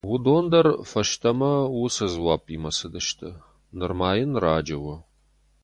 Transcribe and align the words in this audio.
Уыдон 0.09 0.45
дӕр 0.51 0.67
фӕстӕмӕ 0.89 1.53
уыцы 1.77 2.05
дзуаппимӕ 2.11 2.71
цыдысты: 2.77 3.29
«Нырма 3.77 4.11
йын 4.17 4.31
раджы 4.43 4.77
у». 4.93 4.95